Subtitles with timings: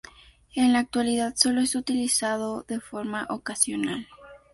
[0.55, 4.07] En la actualidad, solo es utilizado de forma ocasional.